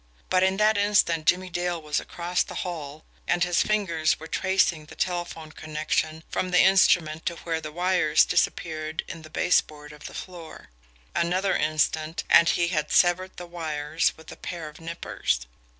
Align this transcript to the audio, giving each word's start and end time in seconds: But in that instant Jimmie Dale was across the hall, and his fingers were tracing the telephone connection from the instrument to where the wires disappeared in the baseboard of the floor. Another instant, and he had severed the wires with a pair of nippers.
But 0.31 0.41
in 0.41 0.57
that 0.57 0.79
instant 0.79 1.27
Jimmie 1.27 1.51
Dale 1.51 1.79
was 1.79 1.99
across 1.99 2.41
the 2.41 2.55
hall, 2.65 3.05
and 3.27 3.43
his 3.43 3.61
fingers 3.61 4.19
were 4.19 4.25
tracing 4.25 4.85
the 4.87 4.95
telephone 4.95 5.51
connection 5.51 6.23
from 6.27 6.49
the 6.49 6.57
instrument 6.59 7.23
to 7.27 7.35
where 7.35 7.61
the 7.61 7.71
wires 7.71 8.25
disappeared 8.25 9.03
in 9.07 9.21
the 9.21 9.29
baseboard 9.29 9.93
of 9.93 10.07
the 10.07 10.15
floor. 10.15 10.69
Another 11.13 11.55
instant, 11.55 12.23
and 12.31 12.49
he 12.49 12.69
had 12.69 12.89
severed 12.91 13.37
the 13.37 13.45
wires 13.45 14.17
with 14.17 14.31
a 14.31 14.35
pair 14.37 14.67
of 14.67 14.81
nippers. 14.81 15.41